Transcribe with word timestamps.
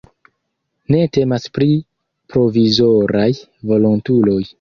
Ne 0.93 1.01
temas 1.17 1.45
pri 1.57 1.67
"provizoraj" 2.35 3.29
volontuloj. 3.73 4.41